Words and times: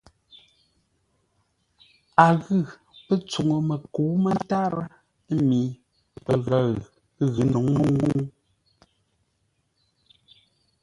A 2.23 2.25
ghʉ 2.41 2.57
pə́ 3.05 3.17
tsuŋu 3.29 3.57
məkə̌u 3.67 4.13
mə́ntárə́ 4.23 4.85
mi 5.47 5.61
pəghəʉ 6.25 6.67
ghʉ̌ 7.33 7.45
nǔŋ 7.51 7.65
mə́u. 7.77 8.19